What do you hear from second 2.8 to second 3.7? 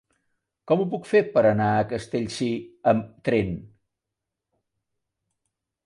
amb tren?